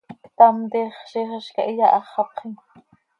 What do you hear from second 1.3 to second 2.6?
hizcah iyaháxapxim.